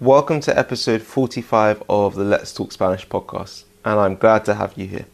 [0.00, 4.78] Welcome to episode 45 of the Let's Talk Spanish podcast, and I'm glad to have
[4.78, 5.06] you here.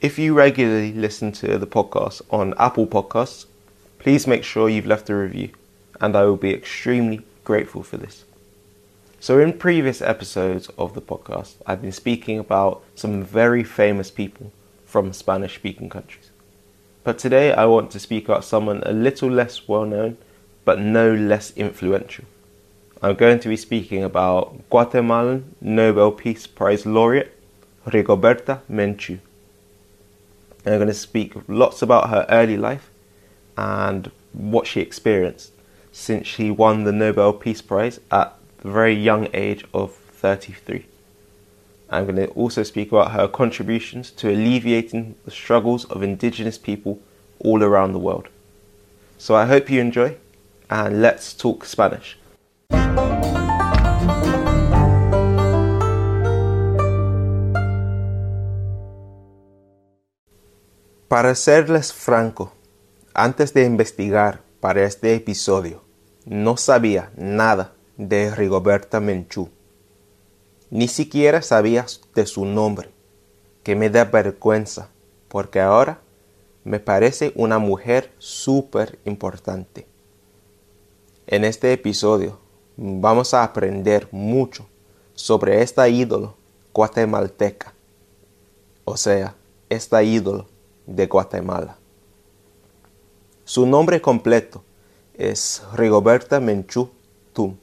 [0.00, 3.46] If you regularly listen to the podcast on Apple Podcasts,
[4.00, 5.50] please make sure you've left a review,
[6.00, 8.24] and I will be extremely grateful for this.
[9.20, 14.50] So, in previous episodes of the podcast, I've been speaking about some very famous people
[14.84, 16.30] from Spanish speaking countries.
[17.04, 20.16] But today I want to speak about someone a little less well known,
[20.64, 22.24] but no less influential.
[23.04, 27.36] I'm going to be speaking about Guatemalan Nobel Peace Prize laureate
[27.84, 29.18] Rigoberta Menchú.
[30.64, 32.90] I'm going to speak lots about her early life
[33.56, 35.50] and what she experienced
[35.90, 40.86] since she won the Nobel Peace Prize at the very young age of 33.
[41.90, 47.00] I'm going to also speak about her contributions to alleviating the struggles of indigenous people
[47.40, 48.28] all around the world.
[49.18, 50.18] So I hope you enjoy,
[50.70, 52.16] and let's talk Spanish.
[61.12, 62.54] Para serles franco,
[63.12, 65.82] antes de investigar para este episodio,
[66.24, 69.50] no sabía nada de Rigoberta Menchú.
[70.70, 72.88] Ni siquiera sabía de su nombre,
[73.62, 74.88] que me da vergüenza,
[75.28, 76.00] porque ahora
[76.64, 79.86] me parece una mujer súper importante.
[81.26, 82.38] En este episodio
[82.76, 84.66] vamos a aprender mucho
[85.14, 86.36] sobre esta ídolo
[86.72, 87.74] guatemalteca,
[88.84, 89.34] o sea,
[89.68, 90.46] esta ídolo
[90.86, 91.76] de Guatemala.
[93.44, 94.64] Su nombre completo
[95.14, 96.90] es Rigoberta Menchú
[97.32, 97.56] Tum.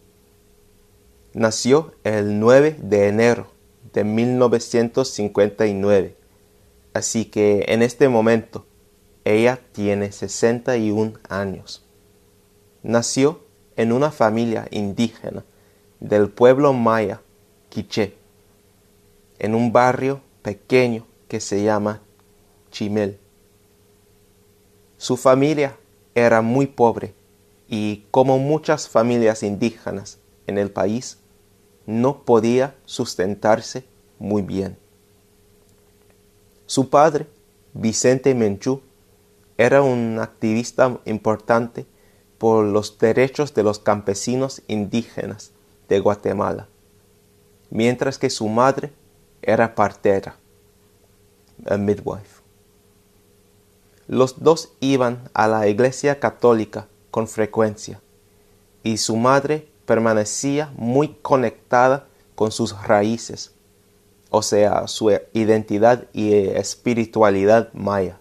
[1.33, 3.47] Nació el 9 de enero
[3.93, 6.15] de 1959,
[6.93, 8.65] así que en este momento
[9.25, 11.83] ella tiene 61 años.
[12.83, 13.41] Nació
[13.79, 15.45] en una familia indígena
[16.01, 17.21] del pueblo maya
[17.69, 18.13] Quiché,
[19.39, 22.01] en un barrio pequeño que se llama
[22.71, 23.17] Chimel.
[24.97, 25.77] Su familia
[26.13, 27.13] era muy pobre
[27.69, 31.19] y como muchas familias indígenas en el país,
[31.85, 33.85] no podía sustentarse
[34.17, 34.77] muy bien.
[36.65, 37.27] Su padre,
[37.73, 38.81] Vicente Menchú,
[39.57, 41.85] era un activista importante
[42.39, 45.51] por los derechos de los campesinos indígenas
[45.87, 46.67] de Guatemala,
[47.69, 48.91] mientras que su madre
[49.41, 50.37] era partera,
[51.67, 52.41] a midwife.
[54.07, 58.01] Los dos iban a la iglesia católica con frecuencia
[58.83, 63.53] y su madre permanecía muy conectada con sus raíces,
[64.29, 68.19] o sea, su identidad y espiritualidad maya.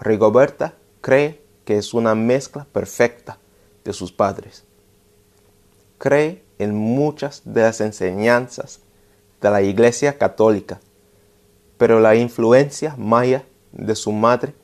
[0.00, 3.36] Rigoberta cree que es una mezcla perfecta
[3.84, 4.64] de sus padres.
[5.98, 8.80] Cree en muchas de las enseñanzas
[9.42, 10.80] de la Iglesia Católica,
[11.76, 14.54] pero la influencia maya de su madre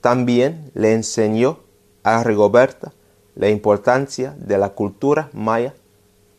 [0.00, 1.58] también le enseñó
[2.02, 2.94] a Rigoberta
[3.34, 5.74] la importancia de la cultura maya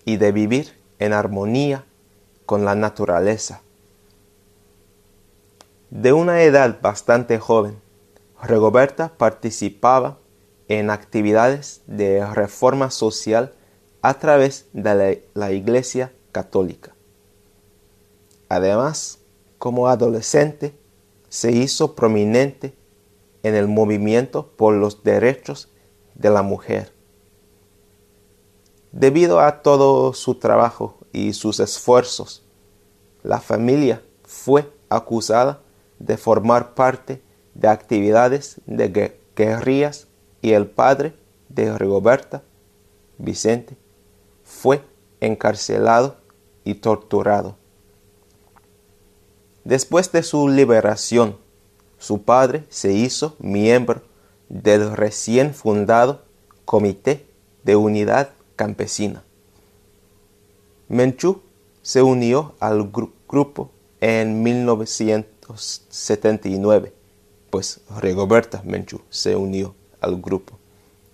[0.05, 1.85] y de vivir en armonía
[2.47, 3.61] con la naturaleza.
[5.91, 7.84] De una edad bastante joven,
[8.45, 10.19] Rigoberta participaba
[10.67, 13.53] en actividades de reforma social
[14.01, 16.95] a través de la, Iglesia Católica.
[18.47, 19.19] Además,
[19.57, 20.77] como adolescente,
[21.27, 22.75] se hizo prominente
[23.41, 25.69] en el movimiento por los derechos
[26.13, 26.93] de la mujer.
[28.91, 32.45] Debido a todo su trabajo y sus esfuerzos,
[33.23, 35.61] la familia fue acusada
[35.97, 37.24] de formar parte
[37.55, 40.07] de actividades de guerrillas
[40.41, 41.15] y el padre
[41.49, 42.43] de Rigoberta,
[43.17, 43.75] Vicente,
[44.43, 44.81] fue
[45.19, 46.17] encarcelado
[46.63, 47.57] y torturado.
[49.63, 51.37] Después de su liberación,
[51.97, 54.03] su padre se hizo miembro
[54.49, 56.21] del recién fundado
[56.65, 57.25] Comité
[57.63, 59.23] de Unidad Campesina.
[60.87, 61.41] Menchú
[61.81, 62.91] se unió al
[63.27, 63.71] grupo
[64.01, 66.93] en 1979,
[67.55, 70.59] pues Rigoberta Menchú se unió al grupo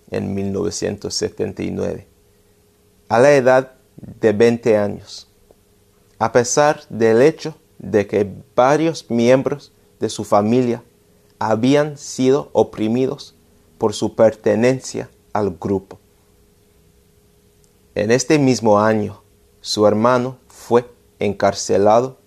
[0.09, 2.07] en 1979,
[3.09, 5.27] a la edad de 20 años,
[6.17, 10.83] a pesar del hecho de que varios miembros de su familia
[11.37, 13.35] habían sido oprimidos
[13.77, 15.99] por su pertenencia al grupo.
[17.93, 19.21] En este mismo año,
[19.59, 20.89] su hermano fue
[21.19, 22.17] encarcelado,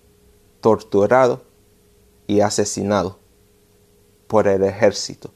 [0.61, 1.41] torturado
[2.27, 3.24] y asesinado
[4.27, 5.31] por el ejército.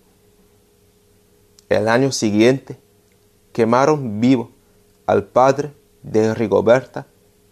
[1.70, 2.80] El año siguiente,
[3.52, 4.52] quemaron vivo
[5.06, 7.08] al padre de Rigoberta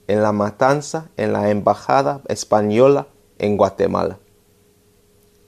[0.07, 3.07] en la matanza en la Embajada Española
[3.39, 4.19] en Guatemala.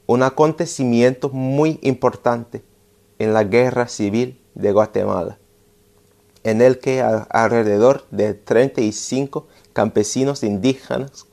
[0.06, 2.64] Un acontecimiento muy importante
[3.20, 5.38] en la Guerra Civil de Guatemala,
[6.44, 11.26] en el que alrededor de 35 campesinos indígenas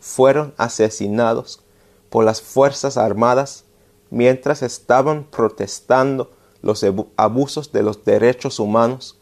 [0.00, 1.62] fueron asesinados
[2.10, 3.64] por las Fuerzas Armadas
[4.10, 6.32] mientras estaban protestando
[6.62, 6.84] los
[7.16, 9.18] abusos de los derechos humanos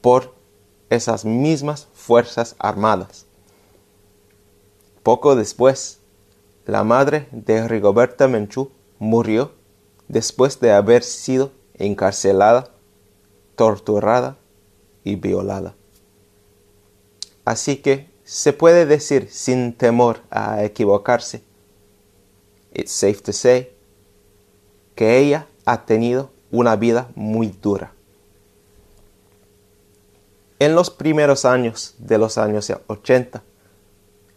[0.00, 0.34] por
[0.90, 3.26] esas mismas Fuerzas Armadas.
[5.02, 6.00] Poco después,
[6.66, 9.52] la madre de Rigoberta Menchú murió
[10.08, 12.70] después de haber sido encarcelada,
[13.56, 14.38] torturada
[15.02, 15.74] y violada.
[17.44, 21.42] Así que se puede decir sin temor a equivocarse,
[22.72, 23.74] it's safe to say,
[24.94, 27.92] que ella ha tenido una vida muy dura.
[30.58, 33.42] En los primeros años de los años 80,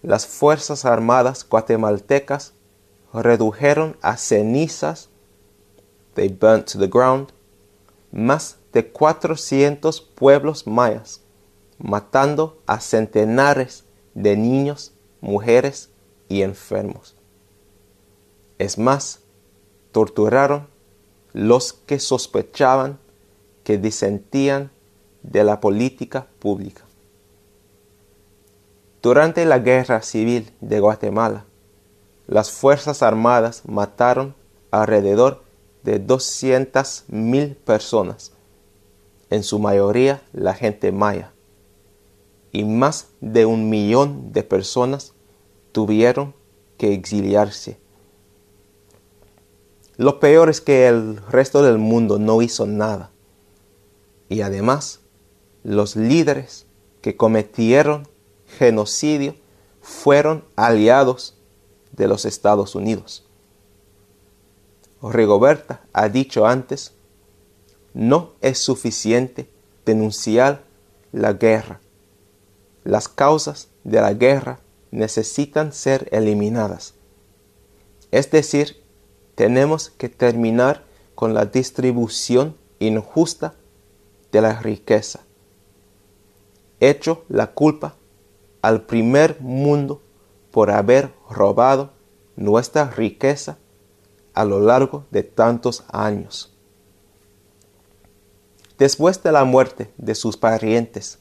[0.02, 2.54] las Fuerzas Armadas guatemaltecas
[3.14, 5.10] redujeron a cenizas,
[6.16, 7.30] they burnt to the ground,
[8.12, 11.22] más de 400 pueblos mayas,
[11.78, 15.92] matando a centenares de niños, mujeres
[16.28, 17.16] y enfermos.
[18.58, 19.20] Es más,
[19.96, 20.68] torturaron
[21.32, 23.00] los que sospechaban
[23.64, 24.70] que disentían
[25.24, 26.84] de la política pública.
[29.02, 31.46] Durante la Guerra Civil de Guatemala,
[32.28, 34.36] las Fuerzas Armadas mataron
[34.70, 35.44] alrededor
[35.84, 38.34] de 200.000 personas,
[39.30, 41.32] en su mayoría la gente maya,
[42.52, 45.14] y más de un millón de personas
[45.72, 46.36] tuvieron
[46.78, 47.85] que exiliarse.
[49.98, 53.12] Lo peor es que el resto del mundo no hizo nada.
[54.28, 55.00] Y además,
[55.64, 56.66] los líderes
[57.02, 58.08] que cometieron
[58.46, 59.36] genocidio
[59.82, 61.36] fueron aliados
[61.92, 63.26] de los Estados Unidos.
[65.02, 66.94] Rigoberta ha dicho antes,
[67.94, 69.50] no es suficiente
[69.86, 70.64] denunciar
[71.12, 71.80] la guerra.
[72.84, 74.60] Las causas de la guerra
[74.92, 76.96] necesitan ser eliminadas.
[78.12, 78.85] Es decir,
[79.36, 80.84] tenemos que terminar
[81.14, 83.54] con la distribución injusta
[84.32, 85.26] de la riqueza
[86.80, 87.96] hecho la culpa
[88.62, 90.02] al primer mundo
[90.52, 91.92] por haber robado
[92.36, 93.58] nuestra riqueza
[94.34, 96.52] a lo largo de tantos años.
[98.78, 101.20] Después de la muerte de sus parientes,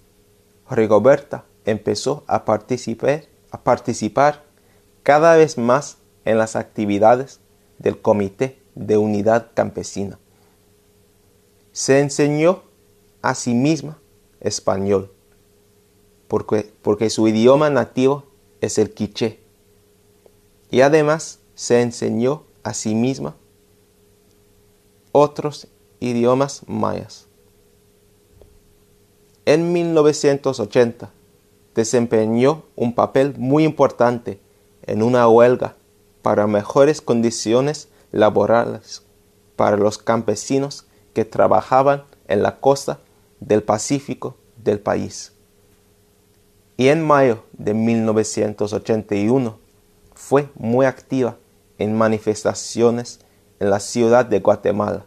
[0.68, 4.42] Rigoberta empezó a participar, a participar
[5.02, 7.40] cada vez más en las actividades
[7.78, 10.18] del Comité de Unidad Campesina.
[11.72, 12.62] Se enseñó
[13.22, 13.98] a sí misma
[14.40, 15.14] español
[16.82, 18.24] porque, su idioma nativo
[18.60, 19.40] es el quiché.
[20.70, 23.36] Y además se enseñó a sí misma
[25.12, 25.68] otros
[26.00, 27.28] idiomas mayas.
[29.46, 31.12] En 1980
[31.74, 34.40] desempeñó un papel muy importante
[34.86, 35.76] en una huelga
[36.24, 39.02] para mejores condiciones laborales
[39.56, 42.98] para los campesinos que trabajaban en la costa
[43.40, 45.34] del Pacífico del país
[46.76, 49.58] y en mayo de 1981
[50.14, 51.36] fue muy activa
[51.78, 53.20] en manifestaciones
[53.60, 55.06] en la ciudad de Guatemala,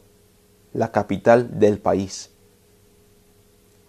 [0.74, 2.32] la capital del país.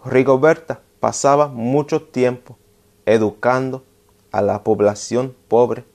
[0.03, 2.57] Rigoberta pasaba mucho tiempo
[3.05, 3.83] educando
[4.31, 5.85] a la población pobre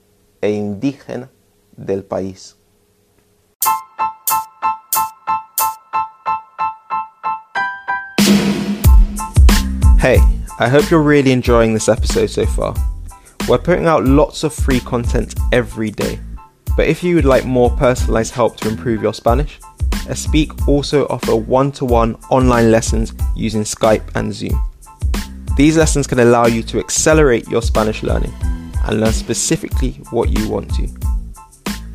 [0.47, 1.29] e indígena
[1.77, 2.55] del país.
[9.99, 10.19] Hey,
[10.59, 12.75] I hope you're really enjoying this episode so far.
[13.47, 16.19] We're putting out lots of free content every day,
[16.77, 19.59] but if you would like more personalized help to improve your Spanish,
[20.07, 24.61] Espeak also offer one to one online lessons using Skype and Zoom.
[25.57, 28.33] These lessons can allow you to accelerate your Spanish learning
[28.85, 30.87] and learn specifically what you want to.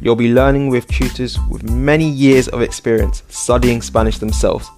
[0.01, 4.71] You'll be learning with tutors with many years of experience studying Spanish themselves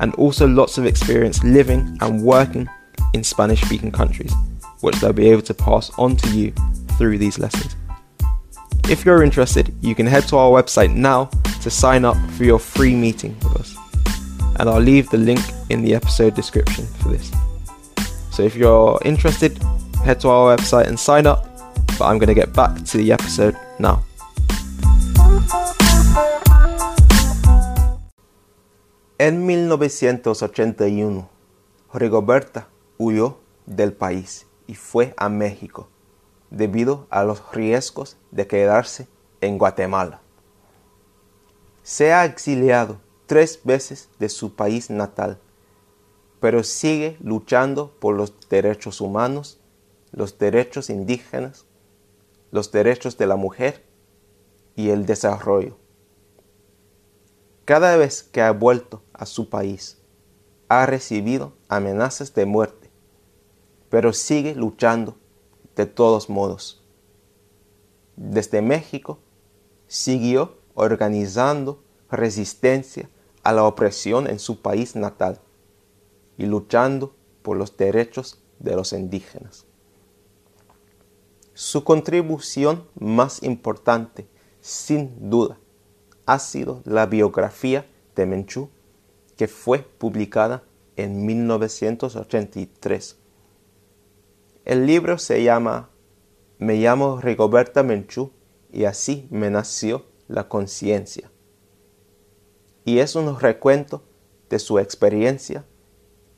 [0.00, 2.68] and also lots of experience living and working
[3.14, 4.32] in Spanish speaking countries,
[4.80, 6.52] which they'll be able to pass on to you
[6.96, 7.74] through these lessons.
[8.88, 11.26] If you're interested, you can head to our website now
[11.62, 13.76] to sign up for your free meeting with us.
[14.58, 17.30] And I'll leave the link in the episode description for this.
[18.30, 19.58] So if you're interested,
[20.04, 21.47] head to our website and sign up.
[21.98, 24.04] But I'm going to get back to the episode now.
[29.18, 31.28] En 1981,
[31.92, 35.88] Rigoberta huyó del país y fue a México
[36.50, 39.08] debido a los riesgos de quedarse
[39.40, 40.20] en Guatemala.
[41.82, 45.40] Se ha exiliado tres veces de su país natal,
[46.38, 49.58] pero sigue luchando por los derechos humanos,
[50.12, 51.66] los derechos indígenas,
[52.50, 53.84] los derechos de la mujer
[54.76, 55.76] y el desarrollo.
[57.64, 59.98] Cada vez que ha vuelto a su país,
[60.68, 62.90] ha recibido amenazas de muerte,
[63.90, 65.16] pero sigue luchando
[65.76, 66.84] de todos modos.
[68.16, 69.18] Desde México
[69.86, 73.08] siguió organizando resistencia
[73.42, 75.40] a la opresión en su país natal
[76.36, 79.66] y luchando por los derechos de los indígenas.
[81.60, 84.28] Su contribución más importante,
[84.60, 85.58] sin duda,
[86.24, 87.84] ha sido la biografía
[88.14, 88.68] de Menchú,
[89.36, 90.62] que fue publicada
[90.94, 93.18] en 1983
[94.68, 95.88] el libro se llama
[96.58, 98.32] Me llamo Rigoberta Menchú
[98.70, 101.32] y así me nació la conciencia.
[102.84, 104.02] Y es un recuento
[104.50, 105.64] de su experiencia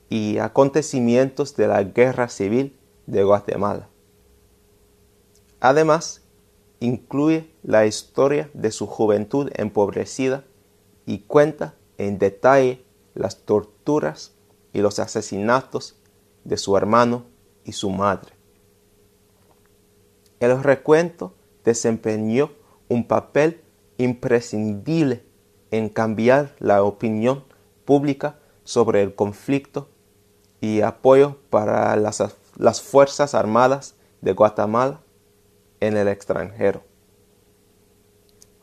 [0.09, 3.90] y acontecimientos de la guerra civil de Guatemala.
[5.61, 6.23] Además,
[6.81, 10.45] incluye la historia de su juventud empobrecida
[11.05, 14.33] y cuenta en detalle las torturas
[14.73, 15.97] y los asesinatos
[16.45, 17.27] de su hermano
[17.65, 18.33] y su madre.
[20.41, 22.53] El recuento desempeñó
[22.89, 23.61] un papel
[23.99, 25.23] imprescindible
[25.71, 27.45] en cambiar la opinión
[27.85, 29.89] pública sobre el conflicto
[30.63, 32.23] y apoyo para las,
[32.57, 35.01] las Fuerzas Armadas de Guatemala
[35.81, 36.83] en el extranjero.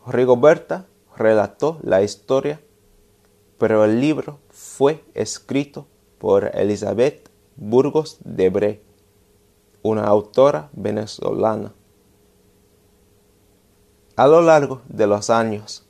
[0.05, 2.61] Rigoberta relató la historia,
[3.57, 8.83] pero el libro fue escrito por Elizabeth Burgos de Bre
[9.81, 11.73] una autora venezolana.
[14.15, 15.85] A lo largo de los años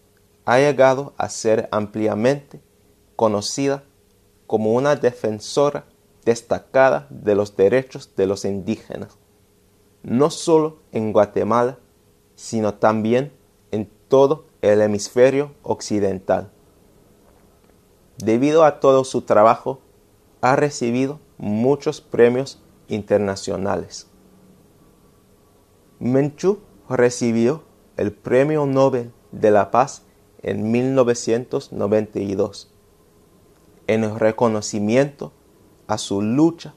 [0.46, 2.62] ha llegado a ser ampliamente
[3.15, 3.84] conocida
[4.48, 5.86] como una defensora
[6.24, 9.17] destacada de los derechos de los indígenas,
[10.08, 11.80] no solo en Guatemala,
[12.36, 13.34] sino también
[13.72, 16.50] en todo el hemisferio occidental.
[18.18, 19.82] Debido a todo su trabajo,
[20.40, 24.08] ha recibido muchos premios internacionales.
[26.00, 26.60] Menchú
[26.90, 27.64] recibió
[27.98, 30.04] el Premio Nobel de la Paz
[30.42, 32.72] en 1992
[33.88, 35.34] en reconocimiento
[35.88, 36.76] a su lucha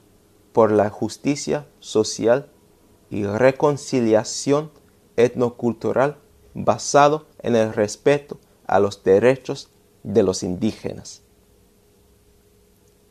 [0.51, 2.51] por la justicia social
[3.11, 4.71] y reconciliación
[5.17, 6.17] etnocultural
[6.55, 9.69] basado en el respeto a los derechos
[10.01, 11.21] de los indígenas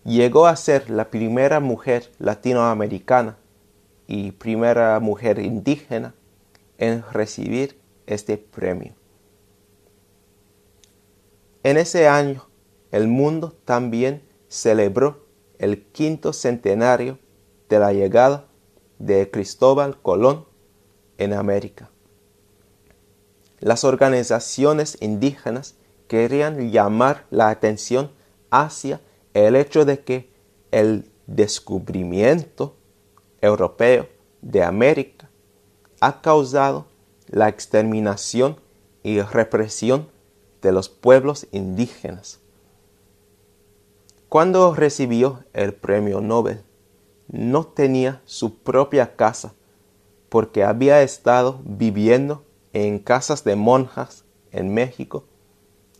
[0.04, 3.36] llegó a ser la primera mujer latinoamericana
[4.06, 6.14] y primera mujer indígena
[6.78, 8.94] en recibir este premio.
[11.62, 12.46] En ese año,
[12.90, 15.26] el mundo también celebró
[15.58, 17.18] el quinto centenario
[17.68, 18.46] de la llegada
[19.00, 20.44] de Cristóbal Colón
[21.18, 21.90] en América.
[23.58, 25.74] Las organizaciones indígenas
[26.06, 28.12] querían llamar la atención
[28.50, 29.00] hacia
[29.34, 30.30] el hecho de que
[30.70, 32.76] el descubrimiento
[33.40, 34.08] europeo
[34.42, 35.30] de América
[36.00, 36.86] ha causado
[37.26, 38.60] la exterminación
[39.02, 40.08] y represión
[40.62, 42.40] de los pueblos indígenas.
[44.28, 46.62] Cuando recibió el premio Nobel,
[47.30, 49.54] no tenía su propia casa
[50.28, 55.24] porque había estado viviendo en casas de monjas en México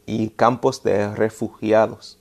[0.06, 2.20] y campos de refugiados.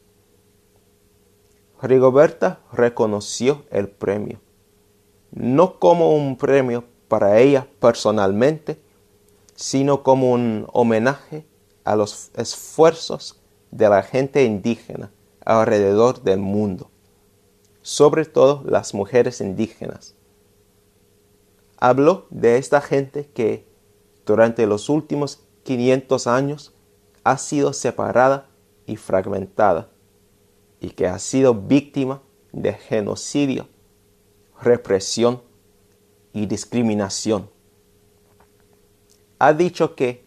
[1.81, 4.39] Rigoberta reconoció el premio,
[5.31, 8.81] no como un premio para ella personalmente,
[9.55, 11.45] sino como un homenaje
[11.83, 13.39] a los esfuerzos
[13.71, 15.11] de la gente indígena
[15.45, 16.91] alrededor del mundo,
[17.89, 20.13] sobre todo las mujeres indígenas.
[21.79, 23.65] Habló de esta gente que
[24.27, 26.71] durante los últimos 500 años
[27.23, 28.47] ha sido separada
[28.85, 29.89] y fragmentada
[30.79, 33.67] y que ha sido víctima de genocidio,
[34.61, 35.41] represión
[36.31, 37.49] y discriminación.
[39.39, 40.23] Ha dicho que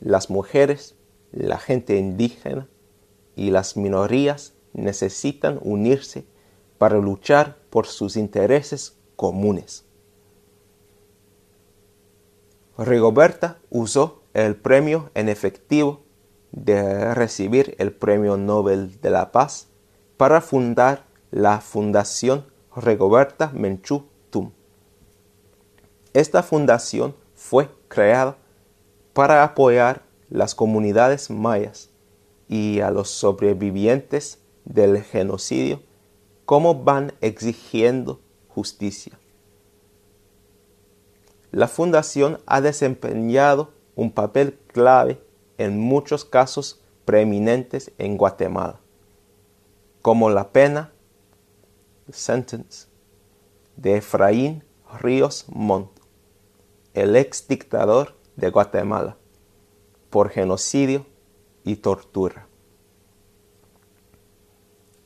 [0.00, 0.94] las mujeres,
[1.32, 2.66] la gente indígena
[3.36, 6.31] y las minorías necesitan unirse
[6.82, 9.84] para luchar por sus intereses comunes.
[12.76, 16.00] Rigoberta usó el premio en efectivo
[16.50, 19.68] de recibir el Premio Nobel de la Paz
[20.16, 24.50] para fundar la Fundación Regoberta Menchú Tum.
[26.14, 28.38] Esta fundación fue creada
[29.12, 31.90] para apoyar las comunidades mayas
[32.48, 35.80] y a los sobrevivientes del genocidio
[36.44, 39.18] como van exigiendo justicia.
[41.50, 45.22] La fundación ha desempeñado un papel clave
[45.58, 48.80] en muchos casos preeminentes en Guatemala,
[50.00, 50.92] como la pena
[52.10, 52.88] sentence
[53.76, 54.64] de Efraín
[55.00, 55.90] Ríos Montt,
[56.94, 59.16] el ex dictador de Guatemala,
[60.10, 61.06] por genocidio
[61.64, 62.48] y tortura.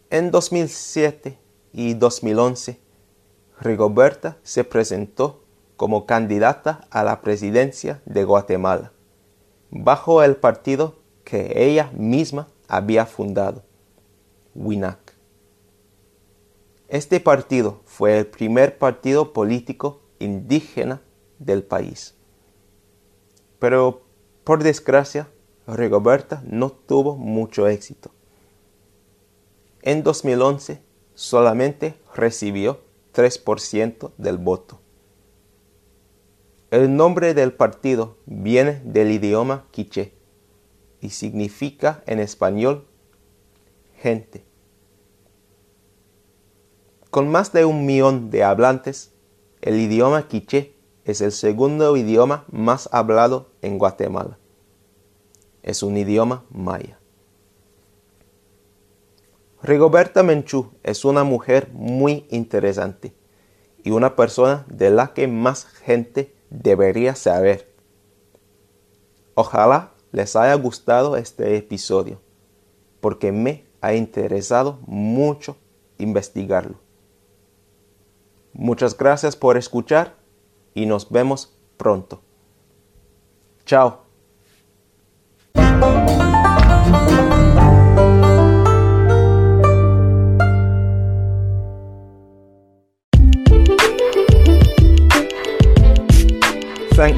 [0.08, 1.36] En 2007
[1.72, 2.78] y 2011,
[3.58, 5.42] Rigoberta se presentó
[5.76, 8.92] como candidata a la presidencia de Guatemala,
[9.70, 10.94] bajo el partido
[11.24, 13.64] que ella misma había fundado,
[14.54, 15.16] WINAC.
[16.86, 21.02] Este partido fue el primer partido político indígena
[21.40, 22.14] del país.
[23.58, 24.02] Pero,
[24.44, 25.28] por desgracia,
[25.66, 28.12] Rigoberta no tuvo mucho éxito.
[29.86, 30.82] En 2011
[31.14, 32.80] solamente recibió
[33.14, 34.80] 3% del voto.
[36.72, 40.12] El nombre del partido viene del idioma quiché
[41.00, 42.88] y significa en español
[44.02, 44.44] gente.
[47.10, 49.12] Con más de un millón de hablantes,
[49.60, 50.74] el idioma quiché
[51.04, 54.36] es el segundo idioma más hablado en Guatemala.
[55.62, 56.98] Es un idioma maya.
[59.66, 63.16] Rigoberta Menchú es una mujer muy interesante
[63.82, 67.74] y una persona de la que más gente debería saber.
[69.34, 72.20] Ojalá les haya gustado este episodio,
[73.00, 75.56] porque me ha interesado mucho
[75.98, 76.78] investigarlo.
[78.52, 80.14] Muchas gracias por escuchar
[80.74, 82.22] y nos vemos pronto.
[83.64, 84.05] Chao.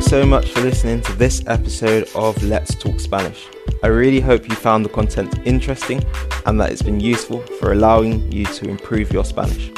[0.09, 3.47] So much for listening to this episode of Let's Talk Spanish.
[3.83, 6.03] I really hope you found the content interesting
[6.47, 9.71] and that it's been useful for allowing you to improve your Spanish.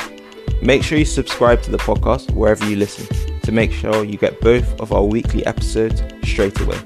[0.62, 3.08] Make sure you subscribe to the podcast wherever you listen
[3.40, 6.78] to make sure you get both of our weekly episodes straight away.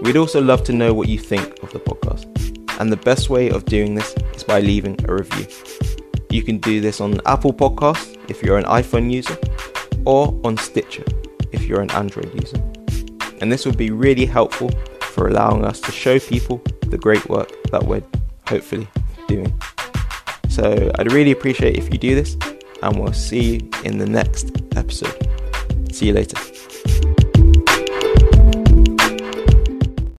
[0.00, 2.24] We'd also love to know what you think of the podcast,
[2.80, 5.46] and the best way of doing this is by leaving a review.
[6.30, 9.36] You can do this on Apple Podcasts if you're an iPhone user,
[10.06, 11.04] or on Stitcher
[11.52, 12.58] if you're an Android user.
[13.40, 17.50] And this would be really helpful for allowing us to show people the great work
[17.70, 18.02] that we're
[18.46, 18.88] hopefully
[19.26, 19.52] doing.
[20.48, 22.36] So I'd really appreciate if you do this
[22.82, 25.16] and we'll see you in the next episode.
[25.92, 26.57] See you later.